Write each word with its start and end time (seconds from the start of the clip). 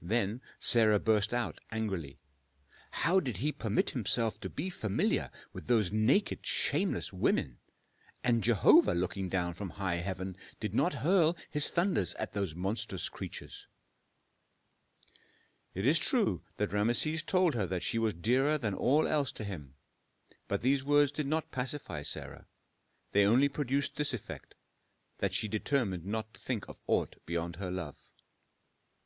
Then 0.00 0.40
Sarah 0.58 0.98
burst 0.98 1.34
out 1.34 1.60
angrily, 1.70 2.18
"How 2.90 3.20
did 3.20 3.36
he 3.36 3.52
permit 3.52 3.90
himself 3.90 4.40
to 4.40 4.48
be 4.48 4.70
familiar 4.70 5.30
with 5.52 5.66
those 5.66 5.92
naked, 5.92 6.46
shameless 6.46 7.12
women? 7.12 7.58
And 8.24 8.42
Jehovah 8.42 8.94
looking 8.94 9.28
down 9.28 9.52
from 9.52 9.68
high 9.68 9.96
heaven 9.96 10.38
did 10.58 10.72
not 10.72 10.94
hurl 10.94 11.36
His 11.50 11.68
thunders 11.68 12.14
at 12.14 12.32
those 12.32 12.54
monstrous 12.54 13.10
creatures!" 13.10 13.66
It 15.74 15.84
is 15.86 15.98
true 15.98 16.42
that 16.56 16.72
Rameses 16.72 17.22
told 17.22 17.52
her 17.54 17.66
that 17.66 17.82
she 17.82 17.98
was 17.98 18.14
dearer 18.14 18.56
than 18.56 18.72
all 18.72 19.06
else 19.06 19.30
to 19.32 19.44
him, 19.44 19.74
but 20.48 20.62
these 20.62 20.82
words 20.82 21.12
did 21.12 21.26
not 21.26 21.52
pacify 21.52 22.00
Sarah; 22.00 22.46
they 23.10 23.26
only 23.26 23.50
produced 23.50 23.96
this 23.96 24.14
effect, 24.14 24.54
that 25.18 25.34
she 25.34 25.48
determined 25.48 26.06
not 26.06 26.32
to 26.32 26.40
think 26.40 26.66
of 26.66 26.80
aught 26.86 27.14
beyond 27.26 27.56
her 27.56 27.70
love. 27.70 28.08